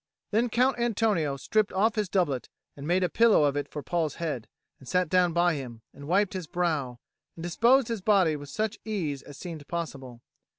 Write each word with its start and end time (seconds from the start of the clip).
Then 0.31 0.49
Count 0.49 0.79
Antonio 0.79 1.37
stripped 1.37 1.71
off 1.73 1.93
his 1.93 2.09
doublet 2.09 2.49
and 2.75 2.87
made 2.87 3.03
a 3.03 3.07
pillow 3.07 3.43
of 3.43 3.55
it 3.55 3.69
for 3.69 3.83
Paul's 3.83 4.15
head, 4.15 4.47
and 4.79 4.87
sat 4.89 5.09
down 5.09 5.31
by 5.31 5.53
him, 5.53 5.83
and 5.93 6.07
wiped 6.07 6.33
his 6.33 6.47
brow, 6.47 6.97
and 7.35 7.43
disposed 7.43 7.87
his 7.87 8.01
body 8.01 8.35
with 8.35 8.49
such 8.49 8.79
ease 8.83 9.21
as 9.21 9.37
seemed 9.37 9.67
possible. 9.67 10.23